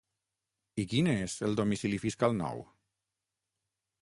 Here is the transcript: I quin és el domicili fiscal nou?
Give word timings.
I 0.83 0.85
quin 0.93 1.09
és 1.11 1.37
el 1.49 1.55
domicili 1.61 2.01
fiscal 2.07 2.37
nou? 2.41 2.65